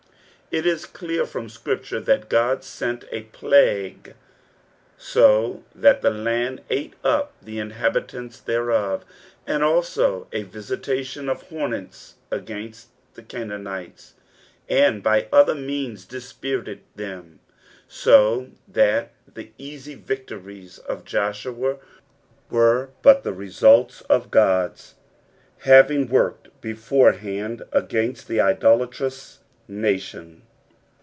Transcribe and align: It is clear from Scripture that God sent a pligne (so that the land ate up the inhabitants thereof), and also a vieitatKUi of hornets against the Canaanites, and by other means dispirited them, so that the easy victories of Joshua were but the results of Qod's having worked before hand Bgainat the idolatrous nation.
It 0.53 0.65
is 0.65 0.85
clear 0.85 1.25
from 1.25 1.47
Scripture 1.47 2.01
that 2.01 2.27
God 2.27 2.65
sent 2.65 3.05
a 3.09 3.21
pligne 3.21 4.15
(so 4.97 5.63
that 5.73 6.01
the 6.01 6.09
land 6.09 6.59
ate 6.69 6.95
up 7.05 7.31
the 7.41 7.57
inhabitants 7.57 8.37
thereof), 8.37 9.05
and 9.47 9.63
also 9.63 10.27
a 10.33 10.43
vieitatKUi 10.43 11.29
of 11.31 11.43
hornets 11.43 12.15
against 12.29 12.89
the 13.13 13.23
Canaanites, 13.23 14.15
and 14.67 15.01
by 15.01 15.29
other 15.31 15.55
means 15.55 16.03
dispirited 16.03 16.81
them, 16.97 17.39
so 17.87 18.49
that 18.67 19.11
the 19.33 19.53
easy 19.57 19.95
victories 19.95 20.79
of 20.79 21.05
Joshua 21.05 21.77
were 22.49 22.89
but 23.01 23.23
the 23.23 23.31
results 23.31 24.01
of 24.09 24.31
Qod's 24.31 24.95
having 25.59 26.09
worked 26.09 26.49
before 26.59 27.13
hand 27.13 27.63
Bgainat 27.71 28.27
the 28.27 28.41
idolatrous 28.41 29.37
nation. 29.67 30.41